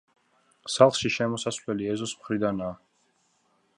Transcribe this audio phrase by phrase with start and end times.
[0.75, 2.77] სახლში შესასვლელი ეზოს მხრიდანაა.